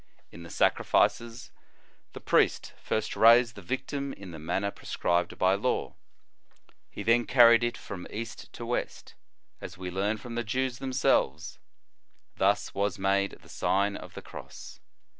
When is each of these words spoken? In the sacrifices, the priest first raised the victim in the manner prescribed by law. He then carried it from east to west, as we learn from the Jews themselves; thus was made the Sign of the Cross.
In 0.31 0.41
the 0.41 0.49
sacrifices, 0.49 1.51
the 2.13 2.19
priest 2.19 2.73
first 2.81 3.15
raised 3.15 3.53
the 3.55 3.61
victim 3.61 4.13
in 4.13 4.31
the 4.31 4.39
manner 4.39 4.71
prescribed 4.71 5.37
by 5.37 5.53
law. 5.53 5.93
He 6.89 7.03
then 7.03 7.27
carried 7.27 7.63
it 7.63 7.77
from 7.77 8.07
east 8.09 8.51
to 8.53 8.65
west, 8.65 9.13
as 9.61 9.77
we 9.77 9.91
learn 9.91 10.17
from 10.17 10.33
the 10.33 10.43
Jews 10.43 10.79
themselves; 10.79 11.59
thus 12.35 12.73
was 12.73 12.97
made 12.97 13.37
the 13.43 13.47
Sign 13.47 13.95
of 13.95 14.15
the 14.15 14.23
Cross. 14.23 14.79